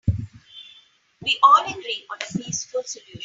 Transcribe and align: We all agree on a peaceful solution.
We 1.21 1.37
all 1.43 1.63
agree 1.69 2.07
on 2.09 2.17
a 2.17 2.37
peaceful 2.43 2.81
solution. 2.81 3.19